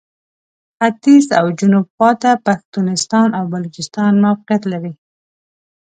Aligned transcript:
ختیځ 0.77 1.25
او 1.39 1.45
جنوب 1.59 1.85
خواته 1.95 2.31
پښتونستان 2.45 3.27
او 3.37 3.43
بلوچستان 3.53 4.11
موقعیت 4.25 4.63
لري. 4.71 4.93